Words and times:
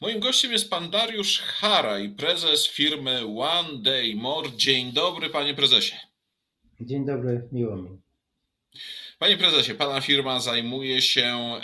Moim 0.00 0.20
gościem 0.20 0.52
jest 0.52 0.70
pan 0.70 0.90
Dariusz 0.90 1.40
Haraj, 1.40 2.08
prezes 2.08 2.68
firmy 2.68 3.20
One 3.38 3.78
Day 3.78 4.14
More. 4.16 4.50
Dzień 4.56 4.92
dobry, 4.92 5.30
panie 5.30 5.54
prezesie. 5.54 5.96
Dzień 6.80 7.06
dobry, 7.06 7.48
miło 7.52 7.76
mi. 7.76 7.98
Panie 9.18 9.36
prezesie, 9.36 9.74
pana 9.74 10.00
firma 10.00 10.40
zajmuje 10.40 11.02
się 11.02 11.60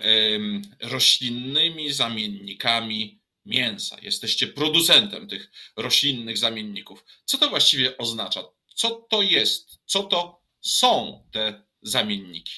roślinnymi 0.81 1.93
zamiennikami 1.93 3.21
mięsa. 3.47 3.97
Jesteście 4.03 4.47
producentem 4.47 5.29
tych 5.29 5.51
roślinnych 5.77 6.39
zamienników. 6.39 7.05
Co 7.25 7.39
to 7.39 7.51
właściwie 7.51 7.97
oznacza? 7.99 8.45
Co 8.75 8.91
to 8.91 9.23
jest? 9.23 9.79
Co 9.87 10.03
to 10.03 10.41
są 10.61 11.23
te 11.33 11.63
zamienniki? 11.83 12.53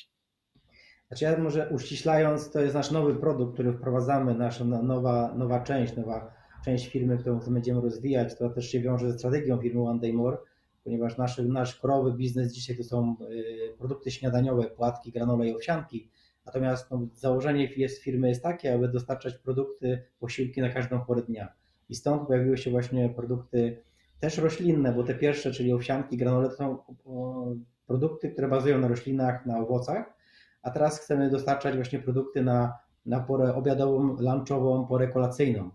Znaczy 1.12 1.24
ja 1.24 1.38
może 1.38 1.68
uściślając, 1.68 2.50
to 2.50 2.60
jest 2.60 2.74
nasz 2.74 2.90
nowy 2.90 3.14
produkt, 3.14 3.54
który 3.54 3.72
wprowadzamy, 3.72 4.34
nasza 4.34 4.64
no, 4.64 4.82
nowa, 4.82 5.34
nowa 5.34 5.60
część, 5.60 5.96
nowa 5.96 6.34
część 6.64 6.88
firmy, 6.88 7.18
którą 7.18 7.38
będziemy 7.38 7.80
rozwijać, 7.80 8.38
to 8.38 8.50
też 8.50 8.68
się 8.68 8.80
wiąże 8.80 9.12
ze 9.12 9.18
strategią 9.18 9.58
firmy 9.58 9.82
One 9.82 10.00
Day 10.00 10.12
More, 10.12 10.36
ponieważ 10.84 11.18
nasz, 11.18 11.38
nasz 11.38 11.76
korowy 11.76 12.12
biznes 12.12 12.52
dzisiaj 12.52 12.76
to 12.76 12.84
są 12.84 13.16
y, 13.30 13.74
produkty 13.78 14.10
śniadaniowe, 14.10 14.64
płatki, 14.64 15.12
granole 15.12 15.48
i 15.48 15.54
owsianki, 15.54 16.10
natomiast 16.46 16.90
no, 16.90 17.06
założenie 17.14 17.68
jest, 17.76 18.02
firmy 18.02 18.28
jest 18.28 18.42
takie, 18.42 18.74
aby 18.74 18.88
dostarczać 18.88 19.34
produkty, 19.34 20.02
posiłki 20.20 20.60
na 20.60 20.68
każdą 20.68 21.00
porę 21.00 21.22
dnia. 21.22 21.52
I 21.88 21.94
stąd 21.94 22.26
pojawiły 22.26 22.58
się 22.58 22.70
właśnie 22.70 23.08
produkty 23.08 23.82
też 24.20 24.38
roślinne, 24.38 24.92
bo 24.92 25.02
te 25.02 25.14
pierwsze, 25.14 25.50
czyli 25.50 25.72
owsianki, 25.72 26.16
granole, 26.16 26.48
to 26.48 26.56
są 26.56 26.78
produkty, 27.86 28.30
które 28.30 28.48
bazują 28.48 28.78
na 28.78 28.88
roślinach, 28.88 29.46
na 29.46 29.58
owocach, 29.58 30.21
a 30.62 30.70
teraz 30.70 31.00
chcemy 31.00 31.30
dostarczać 31.30 31.74
właśnie 31.74 31.98
produkty 31.98 32.42
na, 32.42 32.78
na 33.06 33.20
porę 33.20 33.54
obiadową, 33.54 34.16
lunchową, 34.20 34.86
porę 34.86 35.08
kolacyjną. 35.08 35.70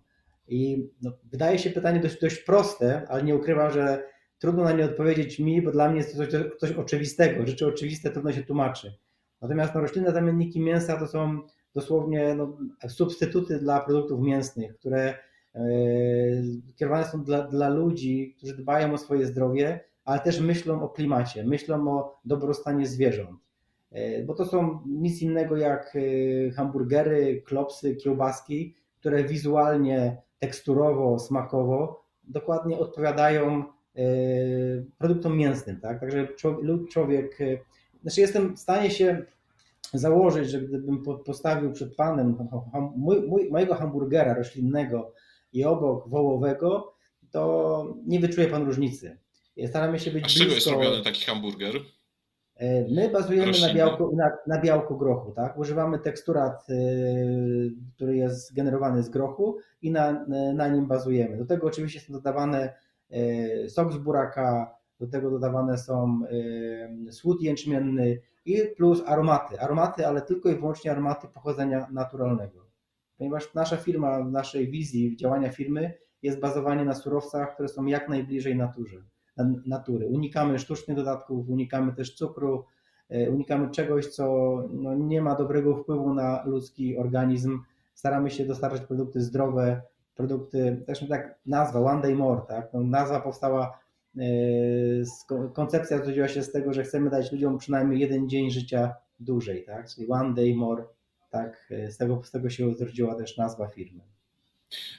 I 0.47 0.89
no, 1.01 1.11
wydaje 1.23 1.59
się 1.59 1.69
pytanie 1.69 1.99
dość, 1.99 2.21
dość 2.21 2.37
proste, 2.37 3.07
ale 3.09 3.23
nie 3.23 3.35
ukrywam, 3.35 3.71
że 3.71 4.03
trudno 4.39 4.63
na 4.63 4.71
nie 4.71 4.85
odpowiedzieć 4.85 5.39
mi, 5.39 5.61
bo 5.61 5.71
dla 5.71 5.89
mnie 5.89 5.97
jest 5.97 6.17
to 6.17 6.27
coś, 6.27 6.29
coś 6.59 6.71
oczywistego. 6.71 7.47
Rzeczy 7.47 7.67
oczywiste 7.67 8.09
trudno 8.09 8.31
się 8.31 8.43
tłumaczy. 8.43 8.97
Natomiast 9.41 9.75
no, 9.75 9.81
roślinne 9.81 10.11
zamienniki 10.11 10.59
mięsa 10.59 10.99
to 10.99 11.07
są 11.07 11.39
dosłownie 11.75 12.35
no, 12.35 12.57
substytuty 12.87 13.59
dla 13.59 13.79
produktów 13.79 14.21
mięsnych, 14.21 14.77
które 14.77 15.13
e, 15.55 15.61
kierowane 16.75 17.05
są 17.05 17.23
dla, 17.23 17.47
dla 17.47 17.69
ludzi, 17.69 18.35
którzy 18.37 18.57
dbają 18.57 18.93
o 18.93 18.97
swoje 18.97 19.25
zdrowie, 19.25 19.79
ale 20.05 20.19
też 20.19 20.39
myślą 20.39 20.81
o 20.83 20.89
klimacie, 20.89 21.43
myślą 21.43 21.91
o 21.91 22.19
dobrostanie 22.25 22.87
zwierząt. 22.87 23.46
E, 23.91 24.23
bo 24.23 24.33
to 24.33 24.45
są 24.45 24.79
nic 24.85 25.21
innego 25.21 25.57
jak 25.57 25.93
e, 25.95 26.51
hamburgery, 26.51 27.41
klopsy, 27.45 27.95
kiełbaski, 27.95 28.75
które 28.99 29.23
wizualnie, 29.23 30.21
teksturowo, 30.39 31.19
smakowo 31.19 32.03
dokładnie 32.23 32.79
odpowiadają 32.79 33.63
e, 33.95 34.03
produktom 34.97 35.37
mięsnym. 35.37 35.79
Tak? 35.79 35.99
Także 35.99 36.27
człowiek, 36.89 37.37
znaczy 38.01 38.21
jestem 38.21 38.55
w 38.55 38.59
stanie 38.59 38.91
się 38.91 39.25
założyć, 39.93 40.49
że 40.49 40.61
gdybym 40.61 41.03
postawił 41.25 41.71
przed 41.71 41.95
panem 41.95 42.37
mój, 42.95 43.27
mój, 43.27 43.49
mojego 43.49 43.75
hamburgera 43.75 44.33
roślinnego 44.33 45.13
i 45.53 45.65
obok 45.65 46.09
wołowego, 46.09 46.93
to 47.31 47.95
nie 48.05 48.19
wyczuje 48.19 48.47
pan 48.47 48.65
różnicy. 48.65 49.17
Staramy 49.67 49.99
się 49.99 50.11
być 50.11 50.25
A 50.25 50.29
z 50.29 50.31
czego 50.31 50.51
blisko... 50.51 50.71
jest 50.71 50.83
robiony 50.83 51.03
taki 51.03 51.25
hamburger? 51.25 51.73
E, 52.57 52.85
my 52.95 53.09
bazujemy 53.09 53.51
na 53.61 53.73
białku, 53.73 54.15
na, 54.15 54.31
na 54.47 54.61
białku 54.61 54.97
grochu, 54.97 55.31
tak? 55.31 55.57
Używamy 55.57 55.99
teksturat, 55.99 56.67
e, 56.69 56.73
który 57.95 58.15
jest 58.15 58.55
generowany 58.55 59.03
z 59.03 59.09
grochu 59.09 59.57
i 59.81 59.91
na, 59.91 60.25
na 60.53 60.67
nim 60.67 60.87
bazujemy. 60.87 61.37
Do 61.37 61.45
tego 61.45 61.67
oczywiście 61.67 61.99
są 61.99 62.13
dodawane 62.13 62.73
e, 63.09 63.69
sok 63.69 63.93
z 63.93 63.97
buraka, 63.97 64.75
do 64.99 65.07
tego 65.07 65.31
dodawane 65.31 65.77
są 65.77 66.21
słód 67.11 67.41
jęczmienny 67.41 68.19
i 68.45 68.61
plus 68.77 69.03
aromaty. 69.05 69.59
Aromaty, 69.59 70.07
ale 70.07 70.21
tylko 70.21 70.49
i 70.49 70.55
wyłącznie 70.55 70.91
aromaty 70.91 71.27
pochodzenia 71.27 71.87
naturalnego. 71.91 72.67
Ponieważ 73.17 73.53
nasza 73.53 73.77
firma, 73.77 74.23
w 74.23 74.31
naszej 74.31 74.71
wizji 74.71 75.17
działania 75.17 75.49
firmy 75.49 75.93
jest 76.21 76.39
bazowanie 76.39 76.85
na 76.85 76.93
surowcach, 76.93 77.53
które 77.53 77.69
są 77.69 77.85
jak 77.85 78.09
najbliżej 78.09 78.55
naturze 78.55 78.97
natury. 79.65 80.07
Unikamy 80.07 80.59
sztucznych 80.59 80.97
dodatków, 80.97 81.49
unikamy 81.49 81.93
też 81.93 82.15
cukru, 82.15 82.65
e, 83.09 83.29
unikamy 83.31 83.69
czegoś, 83.69 84.07
co 84.07 84.57
no, 84.73 84.95
nie 84.95 85.21
ma 85.21 85.35
dobrego 85.35 85.75
wpływu 85.75 86.13
na 86.13 86.43
ludzki 86.45 86.97
organizm. 86.97 87.59
Staramy 87.93 88.31
się 88.31 88.45
dostarczać 88.45 88.81
produkty 88.81 89.21
zdrowe, 89.21 89.81
produkty, 90.15 90.83
też 90.87 91.07
tak 91.09 91.39
nazwa, 91.45 91.79
One 91.79 92.01
Day 92.01 92.15
More, 92.15 92.41
tak? 92.47 92.73
No, 92.73 92.83
nazwa 92.83 93.21
powstała, 93.21 93.79
e, 94.17 94.21
koncepcja 95.53 95.97
zrodziła 95.97 96.27
się 96.27 96.43
z 96.43 96.51
tego, 96.51 96.73
że 96.73 96.83
chcemy 96.83 97.09
dać 97.09 97.31
ludziom 97.31 97.57
przynajmniej 97.57 97.99
jeden 97.99 98.29
dzień 98.29 98.51
życia 98.51 98.95
dłużej, 99.19 99.65
tak? 99.65 99.89
Czyli 99.89 100.09
One 100.09 100.33
Day 100.33 100.55
More, 100.55 100.83
tak? 101.29 101.67
E, 101.71 101.91
z 101.91 101.97
tego, 101.97 102.23
z 102.23 102.31
tego 102.31 102.49
się 102.49 102.73
zrodziła 102.73 103.15
też 103.15 103.37
nazwa 103.37 103.67
firmy. 103.67 104.16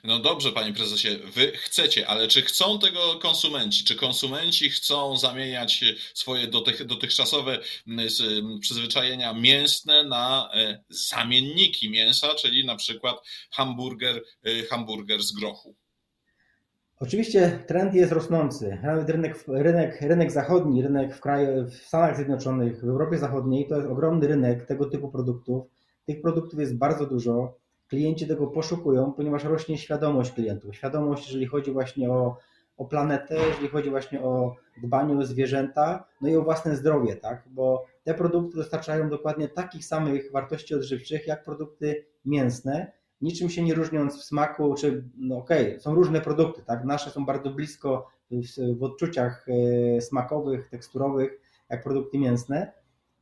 No 0.04 0.18
dobrze, 0.18 0.52
panie 0.52 0.72
prezesie, 0.72 1.08
wy 1.34 1.52
chcecie, 1.52 2.08
ale 2.08 2.28
czy 2.28 2.42
chcą 2.42 2.78
tego 2.78 3.18
konsumenci? 3.22 3.84
Czy 3.84 3.96
konsumenci 3.96 4.70
chcą 4.70 5.16
zamieniać 5.16 5.84
swoje 6.14 6.46
dotych, 6.46 6.86
dotychczasowe 6.86 7.58
przyzwyczajenia 8.60 9.34
mięsne 9.34 10.04
na 10.04 10.50
e, 10.54 10.84
zamienniki 10.88 11.90
mięsa, 11.90 12.34
czyli 12.34 12.66
na 12.66 12.76
przykład 12.76 13.16
hamburger, 13.50 14.22
e, 14.44 14.62
hamburger 14.62 15.22
z 15.22 15.32
grochu? 15.32 15.74
Oczywiście 17.00 17.64
trend 17.66 17.94
jest 17.94 18.12
rosnący. 18.12 18.78
Nawet 18.82 19.10
rynek, 19.10 19.44
rynek, 19.48 20.00
rynek 20.00 20.32
zachodni, 20.32 20.82
rynek 20.82 21.16
w, 21.16 21.20
kraju, 21.20 21.64
w 21.70 21.74
Stanach 21.74 22.16
Zjednoczonych, 22.16 22.80
w 22.80 22.88
Europie 22.88 23.18
Zachodniej 23.18 23.68
to 23.68 23.76
jest 23.76 23.88
ogromny 23.88 24.26
rynek 24.26 24.66
tego 24.66 24.86
typu 24.86 25.10
produktów. 25.10 25.66
Tych 26.06 26.22
produktów 26.22 26.60
jest 26.60 26.76
bardzo 26.76 27.06
dużo 27.06 27.57
klienci 27.88 28.26
tego 28.26 28.46
poszukują, 28.46 29.12
ponieważ 29.12 29.44
rośnie 29.44 29.78
świadomość 29.78 30.32
klientów. 30.32 30.76
Świadomość, 30.76 31.26
jeżeli 31.26 31.46
chodzi 31.46 31.70
właśnie 31.70 32.10
o, 32.10 32.36
o 32.76 32.84
planetę, 32.84 33.36
jeżeli 33.48 33.68
chodzi 33.68 33.90
właśnie 33.90 34.22
o 34.22 34.54
dbanie 34.82 35.18
o 35.18 35.24
zwierzęta, 35.24 36.04
no 36.20 36.28
i 36.28 36.36
o 36.36 36.42
własne 36.42 36.76
zdrowie, 36.76 37.16
tak? 37.16 37.48
Bo 37.50 37.84
te 38.04 38.14
produkty 38.14 38.56
dostarczają 38.56 39.10
dokładnie 39.10 39.48
takich 39.48 39.84
samych 39.84 40.32
wartości 40.32 40.74
odżywczych 40.74 41.26
jak 41.26 41.44
produkty 41.44 42.04
mięsne, 42.24 42.92
niczym 43.20 43.50
się 43.50 43.62
nie 43.62 43.74
różniąc 43.74 44.16
w 44.16 44.24
smaku, 44.24 44.74
czy 44.74 45.04
no 45.18 45.38
okej, 45.38 45.68
okay, 45.68 45.80
są 45.80 45.94
różne 45.94 46.20
produkty, 46.20 46.62
tak? 46.66 46.84
Nasze 46.84 47.10
są 47.10 47.26
bardzo 47.26 47.50
blisko 47.50 48.08
w, 48.30 48.78
w 48.78 48.82
odczuciach 48.82 49.46
e, 49.48 50.00
smakowych, 50.00 50.68
teksturowych, 50.68 51.40
jak 51.70 51.82
produkty 51.82 52.18
mięsne, 52.18 52.72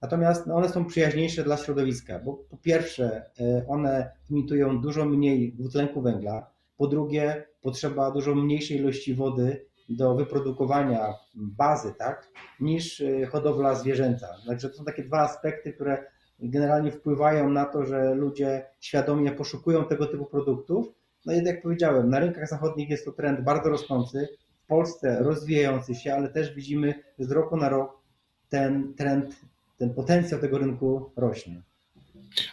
Natomiast 0.02 0.46
no, 0.46 0.54
one 0.54 0.68
są 0.68 0.84
przyjaźniejsze 0.84 1.44
dla 1.44 1.56
środowiska, 1.56 2.18
bo 2.18 2.32
po 2.34 2.56
pierwsze 2.56 3.30
e, 3.40 3.66
one 3.68 4.10
emitują 4.30 4.80
dużo 4.80 5.04
mniej 5.04 5.52
dwutlenku 5.52 6.02
węgla, 6.02 6.50
po 6.76 6.86
drugie 6.86 7.44
potrzeba 7.62 8.10
dużo 8.10 8.34
mniejszej 8.34 8.76
ilości 8.76 9.14
wody 9.14 9.66
do 9.88 10.14
wyprodukowania 10.14 11.14
bazy, 11.34 11.94
tak, 11.98 12.28
niż 12.60 13.00
e, 13.00 13.26
hodowla 13.26 13.74
zwierzęta. 13.74 14.26
Także 14.46 14.70
to 14.70 14.76
są 14.76 14.84
takie 14.84 15.04
dwa 15.04 15.20
aspekty, 15.20 15.72
które 15.72 16.04
generalnie 16.38 16.92
wpływają 16.92 17.50
na 17.50 17.64
to, 17.64 17.84
że 17.84 18.14
ludzie 18.14 18.66
świadomie 18.80 19.32
poszukują 19.32 19.84
tego 19.84 20.06
typu 20.06 20.24
produktów. 20.24 20.86
No 21.26 21.32
i 21.32 21.44
jak 21.44 21.62
powiedziałem, 21.62 22.10
na 22.10 22.18
rynkach 22.18 22.48
zachodnich 22.48 22.90
jest 22.90 23.04
to 23.04 23.12
trend 23.12 23.40
bardzo 23.40 23.68
rosnący, 23.68 24.28
w 24.64 24.66
Polsce 24.66 25.18
rozwijający 25.20 25.94
się, 25.94 26.14
ale 26.14 26.28
też 26.28 26.54
widzimy 26.54 26.94
z 27.18 27.30
roku 27.30 27.56
na 27.56 27.68
rok 27.68 28.00
ten 28.48 28.94
trend 28.94 29.36
ten 29.78 29.94
potencjał 29.94 30.40
tego 30.40 30.58
rynku 30.58 31.12
rośnie. 31.16 31.62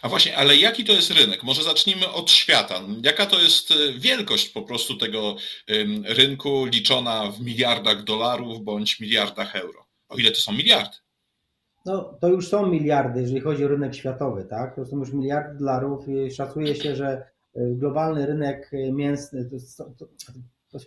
A 0.02 0.08
właśnie, 0.08 0.36
ale 0.36 0.56
jaki 0.56 0.84
to 0.84 0.92
jest 0.92 1.10
rynek? 1.10 1.42
Może 1.42 1.62
zacznijmy 1.62 2.08
od 2.08 2.30
świata. 2.30 2.80
Jaka 3.02 3.26
to 3.26 3.40
jest 3.40 3.70
e, 3.70 3.74
wielkość 3.98 4.48
po 4.48 4.62
prostu 4.62 4.96
tego 4.96 5.36
rynku 6.04 6.64
liczona 6.64 7.30
w 7.30 7.40
miliardach 7.40 8.04
dolarów 8.04 8.64
bądź 8.64 9.00
miliardach 9.00 9.56
euro? 9.56 9.86
O 10.08 10.16
ile 10.16 10.30
to 10.30 10.40
są 10.40 10.52
miliardy? 10.52 10.96
No, 11.86 12.18
to 12.20 12.28
już 12.28 12.48
są 12.48 12.66
miliardy, 12.66 13.20
jeżeli 13.20 13.40
chodzi 13.40 13.64
o 13.64 13.68
rynek 13.68 13.94
światowy, 13.94 14.44
tak? 14.44 14.76
To 14.76 14.86
są 14.86 14.98
już 14.98 15.12
miliardy 15.12 15.58
dolarów 15.58 16.08
i 16.08 16.30
szacuje 16.30 16.76
się, 16.76 16.96
że 16.96 17.06
e, 17.08 17.24
globalny 17.54 18.26
rynek 18.26 18.70
mięsny, 18.92 19.50
to, 19.76 19.84
to, 19.98 20.06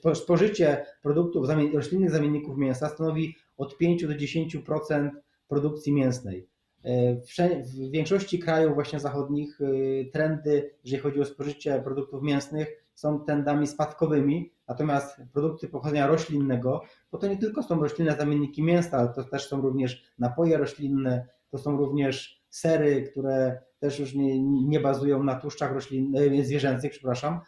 to 0.01 0.15
spożycie 0.15 0.85
produktów 1.01 1.47
roślinnych 1.73 2.11
zamienników 2.11 2.57
mięsa 2.57 2.89
stanowi 2.89 3.35
od 3.57 3.77
5 3.77 4.05
do 4.05 4.13
10% 4.13 5.09
produkcji 5.47 5.93
mięsnej. 5.93 6.47
E, 6.83 7.15
w 7.63 7.91
większości 7.91 8.39
krajów 8.39 8.73
właśnie 8.73 8.99
zachodnich 8.99 9.59
e, 9.61 9.65
trendy, 10.11 10.71
jeżeli 10.83 11.03
chodzi 11.03 11.21
o 11.21 11.25
spożycie 11.25 11.81
produktów 11.83 12.23
mięsnych, 12.23 12.67
są 12.93 13.19
trendami 13.19 13.67
spadkowymi, 13.67 14.51
natomiast 14.67 15.21
produkty 15.33 15.67
pochodzenia 15.67 16.07
roślinnego, 16.07 16.81
bo 17.11 17.17
to 17.17 17.27
nie 17.27 17.37
tylko 17.37 17.63
są 17.63 17.81
roślinne 17.81 18.15
zamienniki 18.15 18.63
mięsa, 18.63 18.97
ale 18.97 19.09
to 19.09 19.23
też 19.23 19.47
są 19.47 19.61
również 19.61 20.03
napoje 20.19 20.57
roślinne, 20.57 21.27
to 21.51 21.57
są 21.57 21.77
również 21.77 22.43
sery, 22.49 23.03
które 23.03 23.61
też 23.79 23.99
już 23.99 24.13
nie, 24.13 24.43
nie 24.43 24.79
bazują 24.79 25.23
na 25.23 25.35
tłuszczach 25.35 25.71
roślin, 25.71 26.17
e, 26.17 26.43
zwierzęcych, 26.43 26.91
przepraszam. 26.91 27.39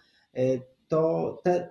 to 0.87 1.37
te, 1.43 1.59
te, 1.59 1.69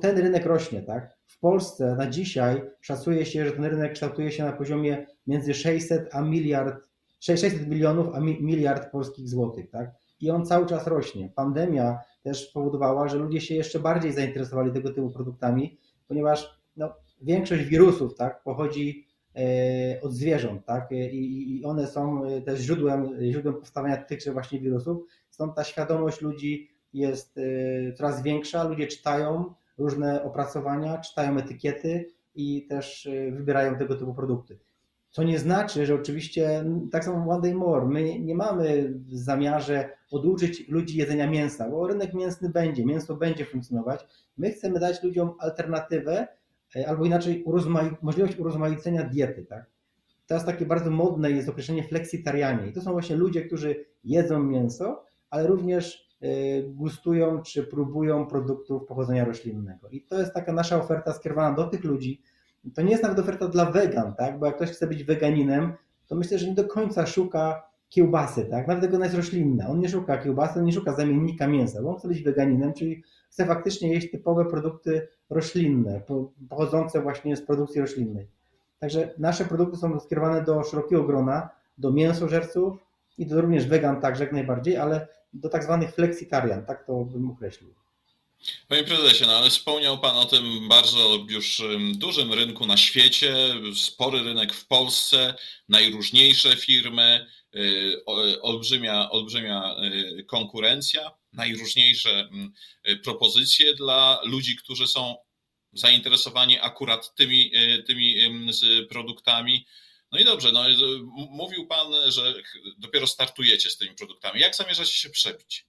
ten 0.00 0.18
rynek 0.18 0.46
rośnie, 0.46 0.82
tak? 0.82 1.16
W 1.26 1.38
Polsce 1.38 1.96
na 1.96 2.06
dzisiaj 2.06 2.62
szacuje 2.80 3.26
się, 3.26 3.44
że 3.44 3.52
ten 3.52 3.64
rynek 3.64 3.92
kształtuje 3.92 4.32
się 4.32 4.44
na 4.44 4.52
poziomie 4.52 5.06
między 5.26 5.54
600 5.54 6.08
a 6.14 6.22
miliard, 6.22 6.88
600 7.20 7.68
milionów 7.68 8.14
a 8.14 8.20
miliard 8.20 8.90
polskich 8.90 9.28
złotych, 9.28 9.70
tak? 9.70 9.90
I 10.20 10.30
on 10.30 10.46
cały 10.46 10.66
czas 10.66 10.86
rośnie. 10.86 11.32
Pandemia 11.34 11.98
też 12.22 12.48
spowodowała, 12.48 13.08
że 13.08 13.18
ludzie 13.18 13.40
się 13.40 13.54
jeszcze 13.54 13.78
bardziej 13.78 14.12
zainteresowali 14.12 14.72
tego 14.72 14.90
typu 14.90 15.10
produktami, 15.10 15.78
ponieważ 16.08 16.60
no, 16.76 16.94
większość 17.22 17.64
wirusów 17.64 18.14
tak, 18.14 18.42
pochodzi 18.42 19.06
e, 19.36 20.00
od 20.00 20.12
zwierząt, 20.12 20.64
tak? 20.66 20.88
I, 20.92 21.62
one 21.64 21.86
są 21.86 22.24
e, 22.24 22.42
też 22.42 22.60
źródłem, 22.60 23.30
źródłem 23.30 23.54
powstawania 23.54 23.96
tychże 23.96 24.32
właśnie 24.32 24.60
wirusów. 24.60 25.06
Stąd 25.30 25.56
ta 25.56 25.64
świadomość 25.64 26.20
ludzi 26.20 26.70
jest 26.92 27.38
e, 27.38 27.92
coraz 27.92 28.22
większa. 28.22 28.64
Ludzie 28.64 28.86
czytają 28.86 29.54
różne 29.78 30.22
opracowania, 30.22 30.98
czytają 30.98 31.36
etykiety 31.36 32.06
i 32.34 32.66
też 32.66 33.08
wybierają 33.32 33.78
tego 33.78 33.96
typu 33.96 34.14
produkty. 34.14 34.58
Co 35.12 35.22
nie 35.22 35.38
znaczy, 35.38 35.86
że 35.86 35.94
oczywiście 35.94 36.64
tak 36.92 37.04
samo 37.04 37.32
One 37.32 37.42
Day 37.42 37.54
More, 37.54 37.86
my 37.86 38.18
nie 38.18 38.34
mamy 38.34 38.92
w 38.92 39.16
zamiarze 39.16 39.90
oduczyć 40.10 40.68
ludzi 40.68 40.98
jedzenia 40.98 41.30
mięsa, 41.30 41.70
bo 41.70 41.86
rynek 41.86 42.14
mięsny 42.14 42.48
będzie, 42.48 42.86
mięso 42.86 43.16
będzie 43.16 43.44
funkcjonować. 43.44 44.06
My 44.36 44.50
chcemy 44.50 44.80
dać 44.80 45.02
ludziom 45.02 45.34
alternatywę, 45.38 46.28
e, 46.76 46.88
albo 46.88 47.04
inaczej 47.04 47.44
możliwość 48.02 48.38
urozmaicenia 48.38 49.02
diety. 49.02 49.44
Tak? 49.44 49.66
Teraz 50.26 50.44
takie 50.46 50.66
bardzo 50.66 50.90
modne 50.90 51.30
jest 51.30 51.48
określenie 51.48 51.82
flexitarianie 51.82 52.66
i 52.66 52.72
to 52.72 52.80
są 52.80 52.92
właśnie 52.92 53.16
ludzie, 53.16 53.42
którzy 53.42 53.84
jedzą 54.04 54.42
mięso, 54.42 55.04
ale 55.30 55.46
również 55.46 56.11
gustują 56.68 57.42
czy 57.42 57.64
próbują 57.64 58.26
produktów 58.26 58.86
pochodzenia 58.86 59.24
roślinnego. 59.24 59.88
I 59.88 60.00
to 60.00 60.18
jest 60.18 60.34
taka 60.34 60.52
nasza 60.52 60.76
oferta 60.76 61.12
skierowana 61.12 61.56
do 61.56 61.64
tych 61.64 61.84
ludzi, 61.84 62.22
to 62.74 62.82
nie 62.82 62.90
jest 62.90 63.02
nawet 63.02 63.18
oferta 63.18 63.48
dla 63.48 63.70
wegan, 63.70 64.14
tak? 64.14 64.38
Bo 64.38 64.46
jak 64.46 64.56
ktoś 64.56 64.70
chce 64.70 64.86
być 64.86 65.04
weganinem, 65.04 65.72
to 66.06 66.16
myślę, 66.16 66.38
że 66.38 66.46
nie 66.46 66.54
do 66.54 66.64
końca 66.64 67.06
szuka 67.06 67.62
kiełbasy, 67.88 68.44
tak? 68.44 68.68
Nawet 68.68 68.94
ona 68.94 69.04
jest 69.04 69.16
roślinna. 69.16 69.68
On 69.68 69.78
nie 69.80 69.88
szuka 69.88 70.18
kiełbasy, 70.18 70.58
on 70.58 70.64
nie 70.64 70.72
szuka 70.72 70.92
zamiennika 70.92 71.46
mięsa, 71.46 71.82
bo 71.82 71.90
on 71.90 71.98
chce 71.98 72.08
być 72.08 72.22
weganinem, 72.22 72.72
czyli 72.72 73.02
chce 73.30 73.46
faktycznie 73.46 73.92
jeść 73.92 74.10
typowe 74.10 74.44
produkty 74.44 75.08
roślinne, 75.30 76.00
pochodzące 76.48 77.02
właśnie 77.02 77.36
z 77.36 77.42
produkcji 77.42 77.80
roślinnej. 77.80 78.28
Także 78.78 79.14
nasze 79.18 79.44
produkty 79.44 79.76
są 79.76 80.00
skierowane 80.00 80.44
do 80.44 80.62
szerokiego 80.62 81.04
grona, 81.04 81.48
do 81.78 81.90
mięsożerców 81.92 82.86
i 83.18 83.26
do 83.26 83.40
również 83.40 83.68
wegan 83.68 84.00
także 84.00 84.24
jak 84.24 84.32
najbardziej, 84.32 84.76
ale 84.76 85.08
do 85.32 85.48
tak 85.48 85.64
zwanych 85.64 85.94
flexitarian, 85.94 86.66
tak 86.66 86.86
to 86.86 87.04
bym 87.04 87.30
określił. 87.30 87.74
Panie 88.68 88.84
prezesie, 88.84 89.26
no 89.26 89.36
ale 89.36 89.50
wspomniał 89.50 89.98
Pan 89.98 90.16
o 90.16 90.24
tym 90.24 90.68
bardzo 90.68 91.26
już 91.28 91.62
dużym 91.94 92.32
rynku 92.32 92.66
na 92.66 92.76
świecie, 92.76 93.34
spory 93.76 94.22
rynek 94.22 94.54
w 94.54 94.66
Polsce, 94.66 95.34
najróżniejsze 95.68 96.56
firmy, 96.56 97.26
y, 97.56 98.04
olbrzymia, 98.42 99.10
olbrzymia 99.10 99.76
y, 100.18 100.24
konkurencja, 100.24 101.10
najróżniejsze 101.32 102.28
propozycje 103.04 103.74
dla 103.74 104.20
ludzi, 104.24 104.56
którzy 104.56 104.86
są 104.86 105.16
zainteresowani 105.72 106.58
akurat 106.60 107.14
tymi, 107.14 107.52
tymi 107.86 108.16
produktami. 108.88 109.66
No 110.12 110.18
i 110.18 110.24
dobrze, 110.24 110.52
no, 110.52 110.60
mówił 111.30 111.66
Pan, 111.66 111.92
że 112.08 112.22
dopiero 112.78 113.06
startujecie 113.06 113.70
z 113.70 113.78
tymi 113.78 113.94
produktami. 113.94 114.40
Jak 114.40 114.54
zamierzacie 114.54 114.92
się 114.92 115.10
przebić? 115.10 115.66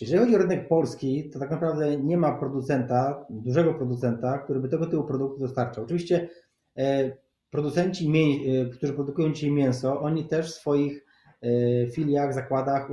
Jeżeli 0.00 0.18
chodzi 0.18 0.34
o 0.34 0.38
rynek 0.38 0.68
polski, 0.68 1.30
to 1.30 1.38
tak 1.38 1.50
naprawdę 1.50 1.96
nie 1.96 2.16
ma 2.16 2.38
producenta, 2.38 3.26
dużego 3.30 3.74
producenta, 3.74 4.38
który 4.38 4.60
by 4.60 4.68
tego 4.68 4.86
typu 4.86 5.04
produkty 5.04 5.40
dostarczał. 5.40 5.84
Oczywiście 5.84 6.28
e, 6.76 7.16
producenci, 7.50 8.12
e, 8.12 8.66
którzy 8.66 8.92
produkują 8.92 9.32
dzisiaj 9.32 9.50
mięso, 9.50 10.00
oni 10.00 10.28
też 10.28 10.46
w 10.46 10.54
swoich 10.54 11.06
e, 11.42 11.90
filiach, 11.90 12.34
zakładach 12.34 12.88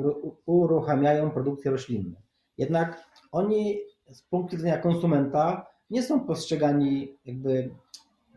uruchamiają 0.46 1.32
produkcję 1.32 1.72
roślinną. 1.72 2.22
Jednak 2.58 3.10
oni 3.32 3.80
z 4.12 4.22
punktu 4.22 4.56
widzenia 4.56 4.78
konsumenta 4.78 5.68
nie 5.90 6.04
są 6.04 6.20
postrzegani 6.20 7.18
jakby 7.26 7.72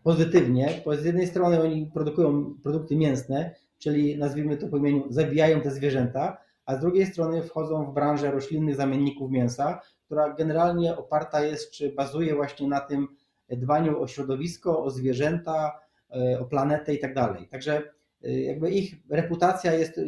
pozytywnie, 0.04 0.82
bo 0.84 0.96
z 0.96 1.04
jednej 1.04 1.26
strony 1.26 1.62
oni 1.62 1.90
produkują 1.94 2.54
produkty 2.62 2.96
mięsne, 2.96 3.54
czyli 3.78 4.18
nazwijmy 4.18 4.56
to 4.56 4.68
po 4.68 4.76
imieniu, 4.76 5.06
zabijają 5.10 5.60
te 5.60 5.70
zwierzęta, 5.70 6.36
a 6.66 6.76
z 6.76 6.80
drugiej 6.80 7.06
strony 7.06 7.42
wchodzą 7.42 7.84
w 7.84 7.94
branżę 7.94 8.30
roślinnych 8.30 8.76
zamienników 8.76 9.30
mięsa, 9.30 9.80
która 10.06 10.34
generalnie 10.34 10.96
oparta 10.96 11.44
jest, 11.44 11.70
czy 11.70 11.92
bazuje 11.92 12.34
właśnie 12.34 12.68
na 12.68 12.80
tym 12.80 13.08
dbaniu 13.48 14.02
o 14.02 14.06
środowisko, 14.06 14.84
o 14.84 14.90
zwierzęta, 14.90 15.80
e, 16.10 16.40
o 16.40 16.44
planetę 16.44 16.94
i 16.94 16.98
tak 16.98 17.14
dalej. 17.14 17.48
Także 17.48 17.82
e, 18.24 18.40
jakby 18.40 18.70
ich 18.70 18.94
reputacja 19.10 19.72
jest 19.72 20.00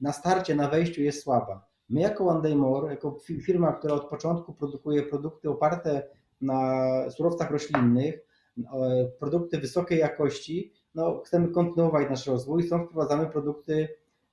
na 0.00 0.12
starcie, 0.12 0.54
na 0.54 0.68
wejściu 0.68 1.02
jest 1.02 1.22
słaba. 1.22 1.66
My 1.88 2.00
jako 2.00 2.26
One 2.26 2.42
Day 2.42 2.56
More, 2.56 2.90
jako 2.90 3.18
firma, 3.42 3.72
która 3.72 3.94
od 3.94 4.08
początku 4.08 4.52
produkuje 4.52 5.02
produkty 5.02 5.50
oparte 5.50 6.02
na 6.40 7.10
surowcach 7.10 7.50
roślinnych, 7.50 8.27
produkty 9.18 9.58
wysokiej 9.58 9.98
jakości, 9.98 10.72
no, 10.94 11.22
chcemy 11.26 11.48
kontynuować 11.48 12.10
nasz 12.10 12.26
rozwój, 12.26 12.62
stąd 12.62 12.84
wprowadzamy 12.84 13.26
produkty 13.26 13.88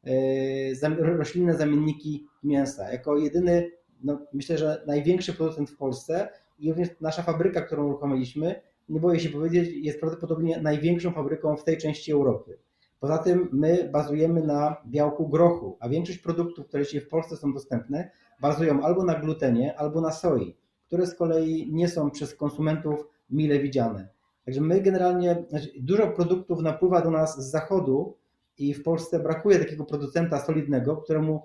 E, 0.06 1.18
roślinne 1.18 1.54
zamienniki 1.54 2.28
mięsa. 2.44 2.92
Jako 2.92 3.18
jedyny, 3.18 3.72
no, 4.04 4.20
myślę, 4.34 4.58
że 4.58 4.84
największy 4.88 5.34
producent 5.34 5.70
w 5.70 5.78
Polsce 5.78 6.30
i 6.60 6.70
również 6.70 6.90
nasza 7.02 7.24
fabryka, 7.24 7.62
którą 7.62 7.88
uruchomiliśmy, 7.88 8.62
nie 8.90 9.00
boję 9.00 9.20
się 9.20 9.30
powiedzieć, 9.30 9.70
jest 9.86 10.00
prawdopodobnie 10.00 10.62
największą 10.62 11.12
fabryką 11.12 11.58
w 11.58 11.64
tej 11.64 11.78
części 11.78 12.12
Europy. 12.12 12.58
Poza 13.00 13.18
tym 13.18 13.50
my 13.52 13.90
bazujemy 13.94 14.44
na 14.44 14.78
białku 14.88 15.28
grochu, 15.30 15.78
a 15.80 15.90
większość 15.90 16.20
produktów, 16.20 16.68
które 16.68 16.84
dzisiaj 16.84 17.02
w 17.02 17.08
Polsce 17.08 17.38
są 17.38 17.54
dostępne, 17.54 18.12
bazują 18.42 18.82
albo 18.82 19.04
na 19.04 19.20
glutenie, 19.20 19.80
albo 19.80 20.02
na 20.02 20.12
soi, 20.12 20.56
które 20.88 21.08
z 21.08 21.16
kolei 21.16 21.74
nie 21.74 21.88
są 21.88 22.12
przez 22.12 22.36
konsumentów 22.36 23.08
mile 23.30 23.60
widziane. 23.60 24.15
Także 24.46 24.62
my 24.62 24.82
generalnie, 24.82 25.46
znaczy 25.50 25.70
dużo 25.80 26.08
produktów 26.08 26.62
napływa 26.62 27.02
do 27.02 27.12
nas 27.12 27.48
z 27.48 27.52
zachodu, 27.52 28.16
i 28.58 28.74
w 28.74 28.84
Polsce 28.84 29.20
brakuje 29.20 29.60
takiego 29.60 29.86
producenta 29.86 30.40
solidnego, 30.40 30.98
któremu 30.98 31.44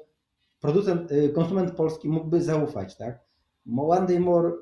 producent, 0.60 1.12
y, 1.12 1.28
konsument 1.28 1.70
polski 1.70 2.08
mógłby 2.08 2.42
zaufać. 2.42 2.96
Tak? 2.96 3.20
One 3.76 4.06
Day 4.06 4.20
More 4.20 4.52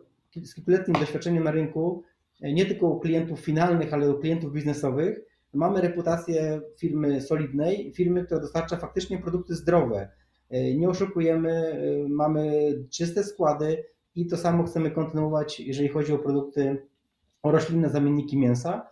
z 0.45 0.55
kilkuletnim 0.55 0.97
doświadczeniem 1.01 1.45
na 1.45 1.51
rynku, 1.51 2.03
y, 2.45 2.53
nie 2.53 2.67
tylko 2.67 2.87
u 2.87 3.01
klientów 3.01 3.41
finalnych, 3.41 3.95
ale 3.95 4.11
u 4.11 4.19
klientów 4.21 4.53
biznesowych, 4.53 5.21
mamy 5.55 5.81
reputację 5.81 6.61
firmy 6.77 7.21
solidnej, 7.21 7.93
firmy, 7.93 8.25
która 8.25 8.41
dostarcza 8.41 8.77
faktycznie 8.77 9.19
produkty 9.19 9.55
zdrowe. 9.55 10.09
Y, 10.55 10.77
nie 10.77 10.89
oszukujemy, 10.89 11.81
mamy 12.09 12.73
czyste 12.91 13.25
składy 13.25 13.85
i 14.15 14.27
to 14.27 14.37
samo 14.37 14.65
chcemy 14.65 14.91
kontynuować, 14.91 15.61
jeżeli 15.61 15.89
chodzi 15.89 16.13
o 16.13 16.19
produkty, 16.19 16.83
roślinne 17.51 17.91
zamienniki 17.91 18.37
mięsa 18.37 18.91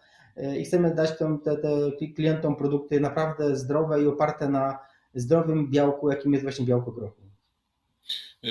i 0.59 0.65
chcemy 0.65 0.95
dać 0.95 1.11
te, 1.19 1.39
te, 1.45 1.57
te 1.99 2.07
klientom 2.17 2.57
produkty 2.57 3.01
naprawdę 3.01 3.57
zdrowe 3.57 4.03
i 4.03 4.07
oparte 4.07 4.49
na 4.49 4.79
zdrowym 5.15 5.71
białku, 5.71 6.11
jakim 6.11 6.33
jest 6.33 6.45
właśnie 6.45 6.67
białko 6.67 6.93
grochu. 6.93 7.27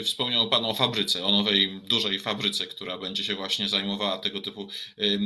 Wspomniał 0.04 0.50
Pan 0.50 0.66
o 0.66 0.74
fabryce, 0.74 1.26
o 1.26 1.32
nowej 1.32 1.82
dużej 1.82 2.20
fabryce, 2.20 2.68
która 2.68 2.98
będzie 2.98 3.24
się 3.24 3.36
właśnie 3.36 3.70
zajmowała 3.70 4.18
tego 4.18 4.42
typu 4.42 4.68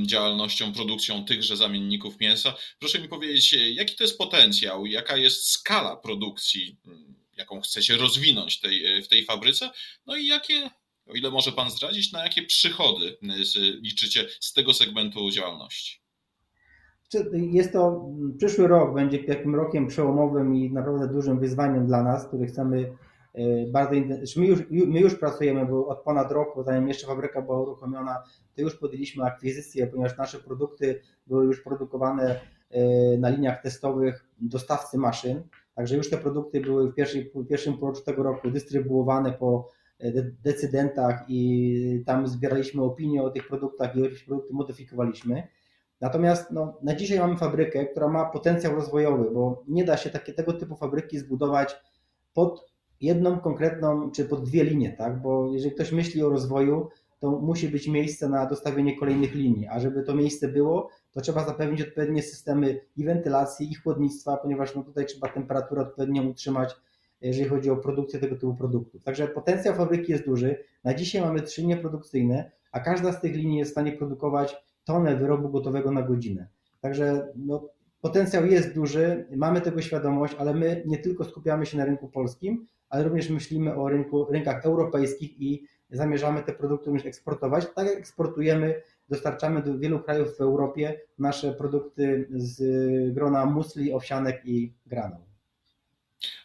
działalnością, 0.05 0.73
produkcją 0.73 1.25
tychże 1.25 1.57
zamienników 1.57 2.19
mięsa. 2.19 2.53
Proszę 2.79 2.99
mi 2.99 3.07
powiedzieć, 3.07 3.55
jaki 3.73 3.95
to 3.95 4.03
jest 4.03 4.17
potencjał, 4.17 4.85
jaka 4.85 5.17
jest 5.17 5.51
skala 5.51 5.95
produkcji, 5.95 6.77
jaką 7.37 7.61
chcecie 7.61 7.97
rozwinąć 7.97 8.59
tej, 8.59 9.03
w 9.03 9.07
tej 9.07 9.25
fabryce, 9.25 9.69
no 10.05 10.15
i 10.15 10.25
jakie, 10.25 10.69
o 11.09 11.13
ile 11.13 11.31
może 11.31 11.51
Pan 11.51 11.71
zdradzić, 11.71 12.11
na 12.11 12.23
jakie 12.23 12.41
przychody 12.41 13.17
liczycie 13.81 14.25
z 14.39 14.53
tego 14.53 14.73
segmentu 14.73 15.31
działalności? 15.31 16.01
Jest 17.33 17.73
to, 17.73 18.09
przyszły 18.37 18.67
rok 18.67 18.93
będzie 18.93 19.23
takim 19.23 19.55
rokiem 19.55 19.87
przełomowym 19.87 20.55
i 20.55 20.71
naprawdę 20.71 21.13
dużym 21.13 21.39
wyzwaniem 21.39 21.87
dla 21.87 22.03
nas, 22.03 22.27
który 22.27 22.45
chcemy 22.45 22.95
e, 23.33 23.67
bardzo 23.67 23.91
my 24.37 24.47
już, 24.47 24.59
my 24.69 24.99
już 24.99 25.15
pracujemy, 25.15 25.65
bo 25.65 25.87
od 25.87 26.03
ponad 26.03 26.31
roku, 26.31 26.63
zanim 26.63 26.87
jeszcze 26.87 27.07
fabryka 27.07 27.41
była 27.41 27.61
uruchomiona, 27.61 28.23
to 28.55 28.61
już 28.61 28.75
podjęliśmy 28.75 29.23
akwizycję, 29.23 29.87
ponieważ 29.87 30.17
nasze 30.17 30.39
produkty 30.39 31.01
były 31.27 31.45
już 31.45 31.63
produkowane 31.63 32.39
e, 32.69 33.17
na 33.17 33.29
liniach 33.29 33.61
testowych 33.61 34.25
dostawcy 34.41 34.97
maszyn. 34.97 35.43
Także 35.75 35.95
już 35.97 36.09
te 36.09 36.17
produkty 36.17 36.61
były 36.61 36.91
w, 36.91 36.95
pierwszej, 36.95 37.31
w 37.35 37.47
pierwszym 37.47 37.77
półroczu 37.77 38.01
tego 38.01 38.23
roku 38.23 38.51
dystrybuowane 38.51 39.31
po 39.31 39.69
decydentach 40.43 41.25
i 41.27 42.03
tam 42.05 42.27
zbieraliśmy 42.27 42.83
opinie 42.83 43.23
o 43.23 43.29
tych 43.29 43.47
produktach 43.47 43.95
i 43.95 44.25
produkty 44.25 44.53
modyfikowaliśmy. 44.53 45.47
Natomiast 46.01 46.51
no, 46.51 46.77
na 46.83 46.95
dzisiaj 46.95 47.19
mamy 47.19 47.37
fabrykę, 47.37 47.85
która 47.85 48.07
ma 48.07 48.25
potencjał 48.25 48.75
rozwojowy, 48.75 49.31
bo 49.31 49.63
nie 49.67 49.83
da 49.83 49.97
się 49.97 50.09
takie, 50.09 50.33
tego 50.33 50.53
typu 50.53 50.75
fabryki 50.75 51.19
zbudować 51.19 51.75
pod 52.33 52.69
jedną 53.01 53.39
konkretną, 53.39 54.11
czy 54.11 54.25
pod 54.25 54.43
dwie 54.43 54.63
linie, 54.63 54.95
tak? 54.97 55.21
Bo 55.21 55.53
jeżeli 55.53 55.75
ktoś 55.75 55.91
myśli 55.91 56.23
o 56.23 56.29
rozwoju, 56.29 56.89
to 57.19 57.31
musi 57.31 57.69
być 57.69 57.87
miejsce 57.87 58.29
na 58.29 58.45
dostawienie 58.45 58.99
kolejnych 58.99 59.35
linii, 59.35 59.67
a 59.67 59.79
żeby 59.79 60.03
to 60.03 60.15
miejsce 60.15 60.47
było, 60.47 60.89
to 61.11 61.21
trzeba 61.21 61.45
zapewnić 61.45 61.81
odpowiednie 61.81 62.23
systemy 62.23 62.81
i 62.97 63.03
wentylacji, 63.03 63.71
i 63.71 63.75
chłodnictwa, 63.75 64.37
ponieważ 64.37 64.75
no 64.75 64.83
tutaj 64.83 65.05
trzeba 65.05 65.27
temperaturę 65.27 65.81
odpowiednią 65.81 66.27
utrzymać, 66.27 66.75
jeżeli 67.21 67.49
chodzi 67.49 67.69
o 67.69 67.77
produkcję 67.77 68.19
tego 68.19 68.35
typu 68.35 68.55
produktów. 68.55 69.03
Także 69.03 69.27
potencjał 69.27 69.75
fabryki 69.75 70.11
jest 70.11 70.25
duży. 70.25 70.63
Na 70.83 70.93
dzisiaj 70.93 71.21
mamy 71.21 71.41
trzy 71.41 71.61
linie 71.61 71.77
produkcyjne, 71.77 72.51
a 72.71 72.79
każda 72.79 73.11
z 73.11 73.21
tych 73.21 73.35
linii 73.35 73.57
jest 73.57 73.71
w 73.71 73.73
stanie 73.73 73.91
produkować 73.91 74.55
tonę 74.83 75.15
wyrobu 75.15 75.49
gotowego 75.49 75.91
na 75.91 76.01
godzinę. 76.01 76.47
Także 76.81 77.27
no, 77.35 77.69
potencjał 78.01 78.45
jest 78.45 78.75
duży, 78.75 79.27
mamy 79.35 79.61
tego 79.61 79.81
świadomość, 79.81 80.35
ale 80.39 80.53
my 80.53 80.83
nie 80.85 80.97
tylko 80.97 81.23
skupiamy 81.23 81.65
się 81.65 81.77
na 81.77 81.85
rynku 81.85 82.07
polskim, 82.07 82.67
ale 82.89 83.03
również 83.03 83.29
myślimy 83.29 83.75
o 83.75 83.89
rynku, 83.89 84.25
rynkach 84.25 84.65
europejskich 84.65 85.41
i 85.41 85.65
zamierzamy 85.91 86.43
te 86.43 86.53
produkty 86.53 86.85
również 86.85 87.05
eksportować. 87.05 87.67
Tak 87.75 87.87
jak 87.87 87.97
eksportujemy, 87.97 88.81
dostarczamy 89.09 89.63
do 89.63 89.77
wielu 89.77 89.99
krajów 89.99 90.37
w 90.37 90.41
Europie 90.41 91.01
nasze 91.19 91.53
produkty 91.53 92.27
z 92.35 93.13
grona 93.13 93.45
musli, 93.45 93.93
owsianek 93.93 94.41
i 94.45 94.73
granul. 94.85 95.28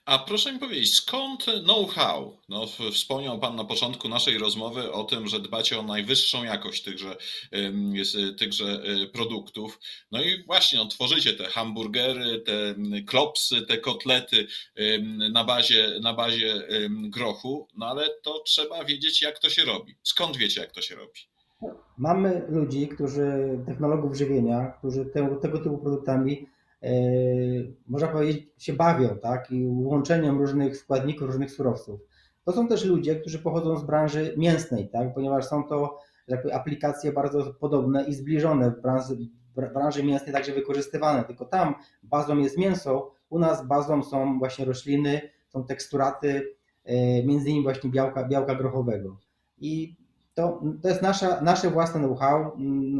A 0.07 0.19
proszę 0.19 0.53
mi 0.53 0.59
powiedzieć, 0.59 0.95
skąd 0.95 1.45
know-how? 1.65 2.37
No, 2.49 2.67
wspomniał 2.93 3.39
Pan 3.39 3.57
na 3.57 3.65
początku 3.65 4.09
naszej 4.09 4.39
rozmowy 4.39 4.93
o 4.93 5.05
tym, 5.05 5.29
że 5.29 5.41
dbacie 5.41 5.79
o 5.79 5.83
najwyższą 5.83 6.45
jakość 6.45 6.83
tychże, 6.83 7.17
tychże 8.39 8.65
e, 8.65 9.07
produktów. 9.07 9.81
No 10.13 10.23
i 10.23 10.45
właśnie, 10.47 10.79
no, 10.79 10.87
tworzycie 10.87 11.33
te 11.33 11.45
hamburgery, 11.45 12.39
te 12.39 12.75
klopsy, 13.07 13.63
te 13.63 13.79
kotlety 13.79 14.47
na 15.33 15.45
bazie, 15.45 16.01
na 16.03 16.15
bazie 16.15 16.63
grochu, 16.91 17.69
no 17.77 17.87
ale 17.87 18.11
to 18.23 18.43
trzeba 18.47 18.85
wiedzieć, 18.85 19.23
jak 19.23 19.39
to 19.39 19.51
się 19.51 19.65
robi. 19.65 19.95
Skąd 20.03 20.37
wiecie, 20.37 20.61
jak 20.61 20.73
to 20.73 20.81
się 20.83 20.95
robi? 20.95 21.21
Mamy 21.99 22.47
ludzi, 22.49 22.89
którzy, 22.89 23.59
technologów 23.67 24.17
żywienia, 24.17 24.67
którzy 24.79 25.05
te, 25.05 25.39
tego 25.43 25.59
typu 25.59 25.79
produktami 25.79 26.47
można 27.87 28.09
powiedzieć, 28.09 28.49
się 28.59 28.73
bawią, 28.73 29.19
tak? 29.19 29.51
I 29.51 29.67
łączeniem 29.67 30.39
różnych 30.39 30.77
składników, 30.77 31.27
różnych 31.27 31.51
surowców. 31.51 32.01
To 32.45 32.53
są 32.53 32.69
też 32.69 32.85
ludzie, 32.85 33.17
którzy 33.17 33.39
pochodzą 33.39 33.77
z 33.77 33.85
branży 33.85 34.35
mięsnej, 34.37 34.89
tak? 34.89 35.15
Ponieważ 35.15 35.45
są 35.45 35.65
to 35.65 35.99
jakby 36.29 36.55
aplikacje 36.55 37.13
bardzo 37.13 37.55
podobne 37.55 38.05
i 38.05 38.15
zbliżone 38.15 38.71
w 38.71 38.81
branży, 38.81 39.17
branży 39.75 40.05
mięsnej, 40.05 40.35
także 40.35 40.53
wykorzystywane. 40.53 41.25
Tylko 41.25 41.45
tam 41.45 41.75
bazą 42.03 42.39
jest 42.39 42.59
mięso, 42.59 43.13
u 43.29 43.39
nas 43.39 43.67
bazą 43.67 44.03
są 44.03 44.39
właśnie 44.39 44.65
rośliny, 44.65 45.21
są 45.49 45.65
teksturaty, 45.65 46.57
e, 46.85 47.25
między 47.25 47.49
innymi 47.49 47.63
właśnie 47.63 47.91
białka, 47.91 48.29
białka 48.29 48.55
grochowego. 48.55 49.17
I 49.59 49.97
to, 50.35 50.63
to 50.83 50.89
jest 50.89 51.03
nasza, 51.03 51.41
nasze 51.41 51.71
własne 51.71 52.01
know-how, 52.01 52.53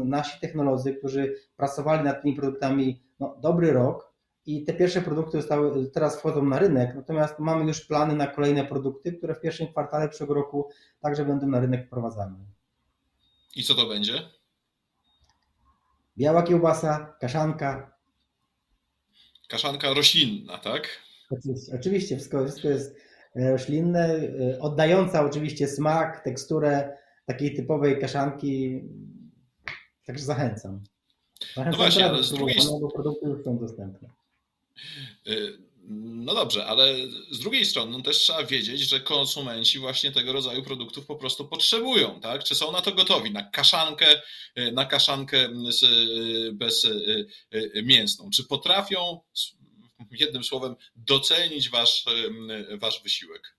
nasi 0.05 0.39
technolodzy, 0.39 0.93
którzy 0.93 1.35
pracowali 1.57 2.03
nad 2.03 2.21
tymi 2.21 2.35
produktami 2.35 3.01
no, 3.19 3.35
dobry 3.41 3.73
rok 3.73 4.13
i 4.45 4.63
te 4.63 4.73
pierwsze 4.73 5.01
produkty 5.01 5.37
zostały, 5.37 5.89
teraz 5.89 6.17
wchodzą 6.17 6.45
na 6.45 6.59
rynek, 6.59 6.95
natomiast 6.95 7.39
mamy 7.39 7.65
już 7.65 7.81
plany 7.81 8.15
na 8.15 8.27
kolejne 8.27 8.65
produkty, 8.65 9.13
które 9.13 9.35
w 9.35 9.41
pierwszym 9.41 9.67
kwartale 9.67 10.09
przyszłego 10.09 10.33
roku 10.33 10.69
także 11.01 11.25
będą 11.25 11.47
na 11.47 11.59
rynek 11.59 11.87
wprowadzane. 11.87 12.35
I 13.55 13.63
co 13.63 13.75
to 13.75 13.87
będzie? 13.87 14.13
Biała 16.17 16.43
kiełbasa, 16.43 17.15
kaszanka. 17.19 17.95
Kaszanka 19.47 19.93
roślinna, 19.93 20.57
tak? 20.57 20.89
Oczywiście, 21.31 21.75
oczywiście 21.79 22.15
wszystko, 22.15 22.43
wszystko 22.43 22.67
jest 22.67 22.95
e, 23.35 23.51
roślinne, 23.51 24.15
e, 24.15 24.59
oddająca 24.59 25.25
oczywiście 25.25 25.67
smak, 25.67 26.23
teksturę 26.23 26.97
takiej 27.25 27.55
typowej 27.55 27.99
kaszanki, 27.99 28.81
także 30.05 30.25
zachęcam. 30.25 30.83
No 31.57 31.71
właśnie, 31.71 32.05
ale 32.05 32.23
z 32.23 32.31
drugiej 32.31 32.61
strony. 32.61 32.87
produkty 32.93 33.25
już 33.25 33.43
są 33.43 33.57
dostępne. 33.57 34.09
Y, 35.27 35.57
no 35.87 36.33
dobrze, 36.33 36.65
ale 36.65 36.95
z 37.31 37.39
drugiej 37.39 37.65
strony 37.65 37.91
no 37.91 38.01
też 38.01 38.17
trzeba 38.17 38.43
wiedzieć, 38.43 38.81
że 38.81 38.99
konsumenci 38.99 39.79
właśnie 39.79 40.11
tego 40.11 40.33
rodzaju 40.33 40.63
produktów 40.63 41.05
po 41.05 41.15
prostu 41.15 41.47
potrzebują, 41.47 42.19
tak? 42.19 42.43
Czy 42.43 42.55
są 42.55 42.71
na 42.71 42.81
to 42.81 42.91
gotowi? 42.91 43.31
Na 43.31 43.43
kaszankę, 43.43 44.21
y, 44.59 44.71
na 44.71 44.85
kaszankę 44.85 45.37
y, 45.47 46.53
bez 46.53 46.87
mięsną. 47.83 48.29
Czy 48.29 48.43
potrafią, 48.43 49.19
jednym 50.11 50.43
słowem, 50.43 50.75
docenić 50.95 51.69
wasz, 51.69 52.05
wasz 52.77 53.03
wysiłek? 53.03 53.55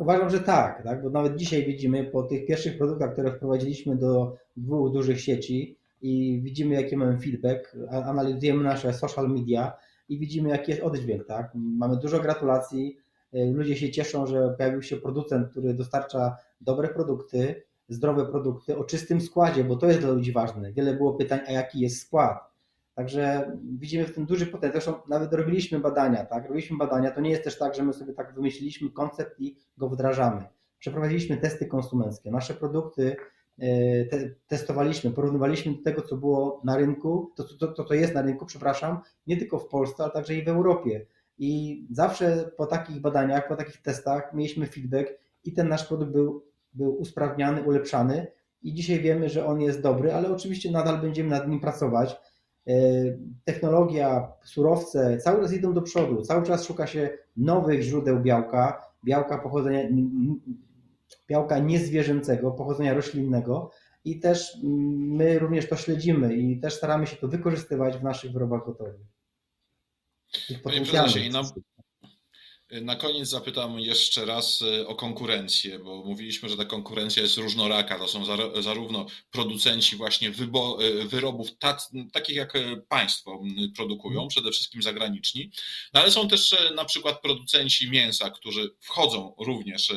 Uważam, 0.00 0.30
że 0.30 0.40
tak, 0.40 0.82
tak, 0.82 1.02
bo 1.02 1.10
nawet 1.10 1.36
dzisiaj 1.36 1.66
widzimy 1.66 2.04
po 2.04 2.22
tych 2.22 2.46
pierwszych 2.46 2.78
produktach, 2.78 3.12
które 3.12 3.32
wprowadziliśmy 3.32 3.96
do 3.96 4.36
dwóch 4.56 4.92
dużych 4.92 5.20
sieci 5.20 5.78
i 6.02 6.40
widzimy, 6.42 6.74
jaki 6.74 6.96
mamy 6.96 7.18
feedback, 7.18 7.76
analizujemy 7.90 8.64
nasze 8.64 8.92
social 8.92 9.30
media 9.30 9.72
i 10.08 10.18
widzimy, 10.18 10.48
jaki 10.48 10.70
jest 10.70 10.82
oddźwięk. 10.82 11.26
Tak? 11.26 11.50
Mamy 11.54 11.96
dużo 11.96 12.20
gratulacji, 12.20 12.96
y, 13.34 13.52
ludzie 13.52 13.76
się 13.76 13.90
cieszą, 13.90 14.26
że 14.26 14.54
pojawił 14.56 14.82
się 14.82 14.96
producent, 14.96 15.50
który 15.50 15.74
dostarcza 15.74 16.36
dobre 16.60 16.88
produkty, 16.88 17.62
zdrowe 17.88 18.26
produkty 18.26 18.76
o 18.76 18.84
czystym 18.84 19.20
składzie, 19.20 19.64
bo 19.64 19.76
to 19.76 19.86
jest 19.86 20.00
dla 20.00 20.10
ludzi 20.10 20.32
ważne. 20.32 20.72
Wiele 20.72 20.94
było 20.94 21.14
pytań, 21.14 21.40
a 21.46 21.52
jaki 21.52 21.80
jest 21.80 22.00
skład. 22.00 22.53
Także 22.94 23.52
widzimy 23.78 24.04
w 24.04 24.14
tym 24.14 24.26
duży 24.26 24.46
potencjał. 24.46 24.82
Zresztą 24.82 25.08
nawet 25.08 25.32
robiliśmy 25.32 25.80
badania, 25.80 26.24
tak? 26.24 26.48
Robiliśmy 26.48 26.76
badania. 26.76 27.10
To 27.10 27.20
nie 27.20 27.30
jest 27.30 27.44
też 27.44 27.58
tak, 27.58 27.74
że 27.74 27.82
my 27.82 27.92
sobie 27.92 28.12
tak 28.12 28.34
wymyśliliśmy 28.34 28.90
koncept 28.90 29.40
i 29.40 29.56
go 29.78 29.88
wdrażamy. 29.88 30.44
Przeprowadziliśmy 30.78 31.36
testy 31.36 31.66
konsumenckie. 31.66 32.30
Nasze 32.30 32.54
produkty 32.54 33.16
e, 33.58 34.04
te, 34.04 34.30
testowaliśmy, 34.46 35.10
porównywaliśmy 35.10 35.72
do 35.72 35.82
tego, 35.82 36.02
co 36.02 36.16
było 36.16 36.60
na 36.64 36.76
rynku, 36.76 37.32
to, 37.36 37.44
to, 37.44 37.66
to, 37.66 37.84
to 37.84 37.94
jest 37.94 38.14
na 38.14 38.22
rynku, 38.22 38.46
przepraszam, 38.46 39.00
nie 39.26 39.36
tylko 39.36 39.58
w 39.58 39.68
Polsce, 39.68 40.02
ale 40.02 40.12
także 40.12 40.34
i 40.34 40.44
w 40.44 40.48
Europie. 40.48 41.06
I 41.38 41.82
zawsze 41.90 42.50
po 42.56 42.66
takich 42.66 43.00
badaniach, 43.00 43.48
po 43.48 43.56
takich 43.56 43.82
testach 43.82 44.34
mieliśmy 44.34 44.66
feedback 44.66 45.08
i 45.44 45.52
ten 45.52 45.68
nasz 45.68 45.86
produkt 45.86 46.12
był, 46.12 46.44
był 46.72 47.00
usprawniany, 47.00 47.62
ulepszany. 47.62 48.26
I 48.62 48.74
dzisiaj 48.74 49.00
wiemy, 49.00 49.28
że 49.28 49.46
on 49.46 49.60
jest 49.60 49.80
dobry, 49.80 50.12
ale 50.12 50.30
oczywiście 50.30 50.70
nadal 50.70 51.00
będziemy 51.00 51.30
nad 51.30 51.48
nim 51.48 51.60
pracować 51.60 52.16
technologia, 53.44 54.32
surowce 54.44 55.18
cały 55.18 55.42
czas 55.42 55.52
idą 55.52 55.74
do 55.74 55.82
przodu, 55.82 56.22
cały 56.22 56.46
czas 56.46 56.64
szuka 56.64 56.86
się 56.86 57.18
nowych 57.36 57.82
źródeł 57.82 58.20
białka, 58.20 58.82
białka 59.04 59.38
pochodzenia, 59.38 59.88
białka 61.28 61.58
niezwierzęcego, 61.58 62.50
pochodzenia 62.50 62.94
roślinnego 62.94 63.70
i 64.04 64.20
też 64.20 64.58
my 64.62 65.38
również 65.38 65.68
to 65.68 65.76
śledzimy 65.76 66.34
i 66.34 66.60
też 66.60 66.74
staramy 66.74 67.06
się 67.06 67.16
to 67.16 67.28
wykorzystywać 67.28 67.96
w 67.96 68.02
naszych 68.02 68.32
wyrobach 68.32 68.66
gotowych. 68.66 69.06
Panie 70.64 70.80
prezesie, 70.80 71.20
i 71.20 71.30
na, 71.30 71.42
na 72.70 72.96
koniec 72.96 73.28
zapytam 73.28 73.80
jeszcze 73.80 74.24
raz 74.24 74.62
y, 74.62 74.86
o 74.86 74.94
konkurencję, 74.94 75.78
bo 75.78 76.04
mówiliśmy, 76.04 76.48
że 76.48 76.56
ta 76.56 76.64
konkurencja 76.64 77.22
jest 77.22 77.36
różnoraka. 77.36 77.98
To 77.98 78.08
są 78.08 78.24
zarówno 78.62 79.06
producenci 79.30 79.96
właśnie 79.96 80.28
y, 80.28 81.08
wyrobów 81.08 81.48
takich 82.12 82.36
jak 82.36 82.56
y, 82.56 82.82
Państwo 82.88 83.42
produkują, 83.76 84.12
mhm. 84.12 84.28
przede 84.28 84.52
wszystkim 84.52 84.82
zagraniczni, 84.82 85.50
no 85.94 86.00
ale 86.00 86.10
są 86.10 86.28
też 86.28 86.54
na 86.74 86.84
przykład 86.84 87.22
producenci 87.22 87.90
mięsa, 87.90 88.30
którzy 88.30 88.74
wchodzą 88.80 89.34
również 89.38 89.92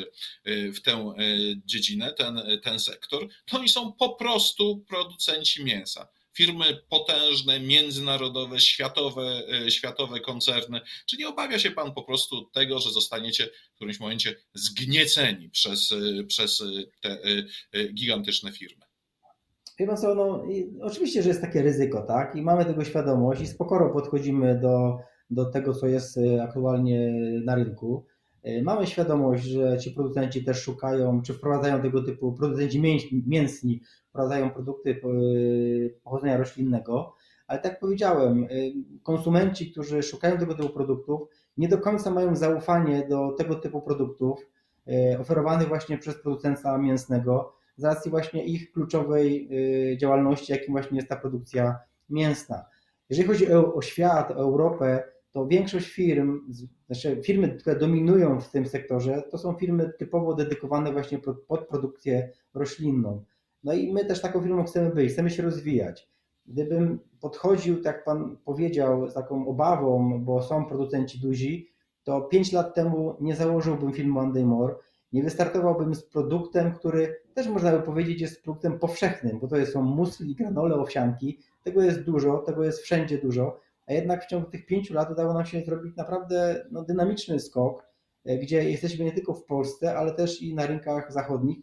w 0.45 0.81
tę 0.81 1.13
dziedzinę, 1.65 2.13
ten, 2.13 2.41
ten 2.63 2.79
sektor. 2.79 3.27
No 3.53 3.63
i 3.63 3.69
są 3.69 3.93
po 3.93 4.09
prostu 4.09 4.85
producenci 4.87 5.63
mięsa 5.63 6.07
firmy 6.37 6.65
potężne, 6.89 7.59
międzynarodowe, 7.59 8.59
światowe, 8.59 9.41
e, 9.65 9.71
światowe 9.71 10.19
koncerny. 10.19 10.81
Czy 11.05 11.17
nie 11.17 11.27
obawia 11.27 11.59
się 11.59 11.71
Pan 11.71 11.93
po 11.93 12.03
prostu 12.03 12.45
tego, 12.45 12.79
że 12.79 12.89
zostaniecie 12.91 13.49
w 13.73 13.75
którymś 13.75 13.99
momencie 13.99 14.35
zgnieceni 14.53 15.49
przez, 15.49 15.91
e, 15.91 16.23
przez 16.23 16.61
e, 16.61 16.65
te 17.01 17.19
gigantyczne 17.93 18.51
firmy? 18.51 18.85
Chyba 19.77 19.95
co, 19.95 20.15
no, 20.15 20.43
oczywiście, 20.81 21.23
że 21.23 21.29
jest 21.29 21.41
takie 21.41 21.61
ryzyko, 21.61 22.01
tak? 22.01 22.35
I 22.35 22.41
mamy 22.41 22.65
tego 22.65 22.85
świadomość 22.85 23.41
i 23.41 23.47
spokojnie 23.47 23.93
podchodzimy 23.93 24.59
do, 24.59 24.97
do 25.29 25.45
tego, 25.45 25.73
co 25.73 25.87
jest 25.87 26.19
aktualnie 26.41 27.11
na 27.45 27.55
rynku. 27.55 28.05
Mamy 28.63 28.87
świadomość, 28.87 29.43
że 29.43 29.77
ci 29.77 29.91
producenci 29.91 30.43
też 30.43 30.61
szukają, 30.61 31.21
czy 31.21 31.33
wprowadzają 31.33 31.81
tego 31.81 32.03
typu, 32.03 32.33
producenci 32.33 32.81
mięsni 33.27 33.81
wprowadzają 34.09 34.49
produkty 34.49 35.01
pochodzenia 36.03 36.37
roślinnego, 36.37 37.13
ale 37.47 37.59
tak 37.59 37.71
jak 37.71 37.79
powiedziałem, 37.79 38.43
y, 38.43 38.73
konsumenci, 39.03 39.71
którzy 39.71 40.03
szukają 40.03 40.37
tego 40.37 40.55
typu 40.55 40.69
produktów, 40.69 41.21
nie 41.57 41.67
do 41.67 41.77
końca 41.77 42.11
mają 42.11 42.35
zaufanie 42.35 43.07
do 43.09 43.31
tego 43.31 43.55
typu 43.55 43.81
produktów 43.81 44.47
oferowanych 45.19 45.67
właśnie 45.67 45.97
przez 45.97 46.21
producenta 46.21 46.77
mięsnego 46.77 47.53
z 47.77 47.83
racji 47.83 48.11
właśnie 48.11 48.45
ich 48.45 48.71
kluczowej 48.71 49.49
działalności, 49.97 50.51
jakim 50.51 50.71
właśnie 50.71 50.95
jest 50.95 51.09
ta 51.09 51.15
produkcja 51.15 51.79
mięsna. 52.09 52.65
Jeżeli 53.09 53.27
chodzi 53.27 53.53
o, 53.53 53.73
o 53.73 53.81
świat, 53.81 54.31
o 54.31 54.35
Europę, 54.35 55.03
to 55.37 55.47
większość 55.47 55.89
firm, 55.89 56.53
znaczy 56.87 57.21
firmy, 57.23 57.49
które 57.49 57.75
dominują 57.75 58.41
w 58.41 58.49
tym 58.49 58.65
sektorze, 58.65 59.23
to 59.31 59.37
są 59.37 59.53
firmy 59.53 59.93
typowo 59.97 60.33
dedykowane 60.33 60.91
właśnie 60.91 61.19
pod, 61.19 61.41
pod 61.41 61.67
produkcję 61.67 62.29
roślinną. 62.53 63.23
No 63.63 63.73
i 63.73 63.93
my 63.93 64.05
też 64.05 64.21
taką 64.21 64.41
firmą 64.41 64.63
chcemy 64.63 64.89
być, 64.89 65.11
chcemy 65.11 65.29
się 65.29 65.43
rozwijać. 65.43 66.09
Gdybym 66.45 66.99
podchodził, 67.21 67.81
tak 67.81 68.03
Pan 68.03 68.37
powiedział, 68.45 69.09
z 69.09 69.13
taką 69.13 69.47
obawą, 69.47 70.23
bo 70.23 70.41
są 70.41 70.65
producenci 70.65 71.19
duzi, 71.19 71.69
to 72.03 72.21
5 72.21 72.51
lat 72.51 72.75
temu 72.75 73.15
nie 73.21 73.35
założyłbym 73.35 73.93
filmu 73.93 74.19
One 74.19 74.33
Day 74.33 74.45
More, 74.45 74.75
nie 75.13 75.23
wystartowałbym 75.23 75.95
z 75.95 76.03
produktem, 76.03 76.73
który 76.73 77.21
też 77.33 77.47
można 77.47 77.71
by 77.71 77.81
powiedzieć 77.81 78.21
jest 78.21 78.43
produktem 78.43 78.79
powszechnym, 78.79 79.39
bo 79.39 79.47
to 79.47 79.65
są 79.65 79.81
musli, 79.81 80.35
granole, 80.35 80.75
owsianki, 80.75 81.39
tego 81.63 81.81
jest 81.81 82.03
dużo, 82.03 82.37
tego 82.37 82.63
jest 82.63 82.79
wszędzie 82.79 83.17
dużo, 83.17 83.66
a 83.87 83.93
jednak 83.93 84.23
w 84.23 84.27
ciągu 84.27 84.49
tych 84.49 84.65
pięciu 84.65 84.93
lat 84.93 85.11
udało 85.11 85.33
nam 85.33 85.45
się 85.45 85.61
zrobić 85.61 85.95
naprawdę 85.95 86.65
no, 86.71 86.83
dynamiczny 86.83 87.39
skok, 87.39 87.83
e, 88.25 88.37
gdzie 88.37 88.69
jesteśmy 88.69 89.05
nie 89.05 89.11
tylko 89.11 89.33
w 89.33 89.45
Polsce, 89.45 89.97
ale 89.97 90.13
też 90.13 90.41
i 90.41 90.55
na 90.55 90.65
rynkach 90.65 91.13
zachodnich. 91.13 91.57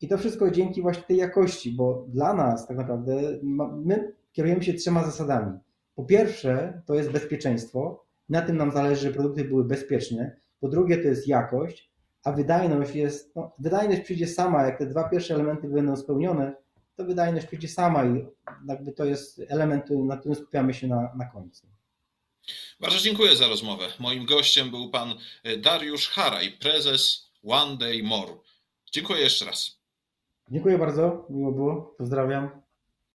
I 0.00 0.08
to 0.08 0.18
wszystko 0.18 0.50
dzięki 0.50 0.82
właśnie 0.82 1.02
tej 1.02 1.16
jakości, 1.16 1.72
bo 1.72 2.06
dla 2.08 2.34
nas 2.34 2.66
tak 2.66 2.76
naprawdę 2.76 3.38
my 3.84 4.12
kierujemy 4.32 4.62
się 4.62 4.74
trzema 4.74 5.04
zasadami. 5.04 5.58
Po 5.94 6.04
pierwsze, 6.04 6.82
to 6.86 6.94
jest 6.94 7.10
bezpieczeństwo. 7.10 8.04
Na 8.28 8.42
tym 8.42 8.56
nam 8.56 8.72
zależy, 8.72 9.02
żeby 9.02 9.14
produkty 9.14 9.44
były 9.44 9.64
bezpieczne. 9.64 10.36
Po 10.60 10.68
drugie, 10.68 10.96
to 10.96 11.08
jest 11.08 11.28
jakość, 11.28 11.92
a 12.24 12.32
wydajność 12.32 12.94
jest, 12.94 13.36
no, 13.36 13.52
wydajność 13.58 14.00
przyjdzie 14.00 14.26
sama, 14.26 14.66
jak 14.66 14.78
te 14.78 14.86
dwa 14.86 15.08
pierwsze 15.08 15.34
elementy 15.34 15.68
będą 15.68 15.96
spełnione, 15.96 16.56
to 16.96 17.04
wydajność 17.04 17.46
przyjdzie 17.46 17.68
sama 17.68 18.04
i 18.04 18.26
jakby 18.68 18.92
to 18.92 19.04
jest 19.04 19.42
element, 19.48 19.90
na 19.90 20.16
którym 20.16 20.34
skupiamy 20.36 20.74
się 20.74 20.86
na, 20.86 21.14
na 21.16 21.24
końcu. 21.26 21.66
Bardzo 22.80 22.98
dziękuję 22.98 23.36
za 23.36 23.48
rozmowę. 23.48 23.88
Moim 23.98 24.26
gościem 24.26 24.70
był 24.70 24.90
pan 24.90 25.14
Dariusz 25.58 26.08
Haraj, 26.08 26.52
prezes 26.52 27.30
One 27.44 27.76
Day 27.76 28.02
More. 28.02 28.32
Dziękuję 28.92 29.20
jeszcze 29.20 29.44
raz. 29.44 29.80
Dziękuję 30.50 30.78
bardzo, 30.78 31.26
miło 31.30 31.52
było, 31.52 31.94
pozdrawiam. 31.98 32.63